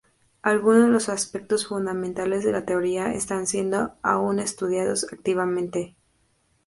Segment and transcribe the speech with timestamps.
[0.41, 5.95] Algunos de los aspectos fundamentales de la teoría están siendo aún estudiados activamente.